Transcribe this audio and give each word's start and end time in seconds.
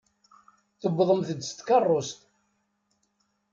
Tuwḍemt-d 0.79 1.39
s 1.47 1.51
tkeṛṛust. 1.53 2.19